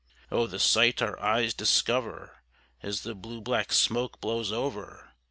[0.31, 2.41] Oh the sight our eyes discover
[2.81, 5.13] as the blue black smoke blows over!